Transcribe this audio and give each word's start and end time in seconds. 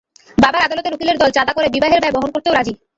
বাবার 0.37 0.61
আদালতের 0.63 0.95
উকিলের 0.95 1.19
দল 1.21 1.29
চাঁদা 1.33 1.53
করে 1.53 1.67
বিবাহের 1.69 2.01
ব্যয় 2.01 2.15
বহন 2.15 2.29
করতেও 2.33 2.55
রাজি। 2.55 2.73